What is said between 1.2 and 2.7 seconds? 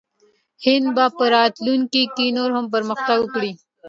راتلونکي کې نور هم